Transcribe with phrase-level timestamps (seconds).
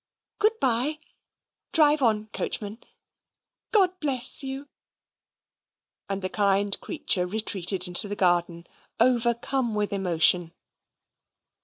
[0.39, 0.97] Good by.
[1.73, 2.83] Drive on, coachman.
[3.69, 4.67] God bless you!"
[6.09, 8.65] And the kind creature retreated into the garden,
[8.99, 10.55] overcome with emotion.